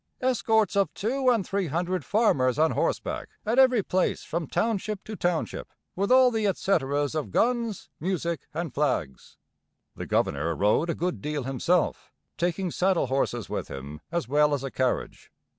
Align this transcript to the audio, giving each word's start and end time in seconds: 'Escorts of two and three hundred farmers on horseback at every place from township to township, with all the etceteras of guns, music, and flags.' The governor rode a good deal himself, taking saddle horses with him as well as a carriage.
'Escorts 0.19 0.75
of 0.75 0.91
two 0.95 1.29
and 1.29 1.45
three 1.45 1.67
hundred 1.67 2.03
farmers 2.03 2.57
on 2.57 2.71
horseback 2.71 3.29
at 3.45 3.59
every 3.59 3.83
place 3.83 4.23
from 4.23 4.47
township 4.47 5.03
to 5.03 5.15
township, 5.15 5.67
with 5.95 6.11
all 6.11 6.31
the 6.31 6.47
etceteras 6.47 7.13
of 7.13 7.29
guns, 7.29 7.87
music, 7.99 8.47
and 8.51 8.73
flags.' 8.73 9.37
The 9.95 10.07
governor 10.07 10.55
rode 10.55 10.89
a 10.89 10.95
good 10.95 11.21
deal 11.21 11.43
himself, 11.43 12.11
taking 12.35 12.71
saddle 12.71 13.05
horses 13.13 13.47
with 13.47 13.67
him 13.67 14.01
as 14.11 14.27
well 14.27 14.55
as 14.55 14.63
a 14.63 14.71
carriage. 14.71 15.31